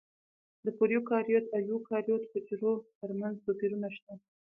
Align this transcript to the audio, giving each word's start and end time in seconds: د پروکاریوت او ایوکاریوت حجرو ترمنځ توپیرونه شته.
د 0.65 0.67
پروکاریوت 0.77 1.45
او 1.49 1.55
ایوکاریوت 1.61 2.23
حجرو 2.31 2.73
ترمنځ 2.99 3.35
توپیرونه 3.45 3.89
شته. 3.95 4.13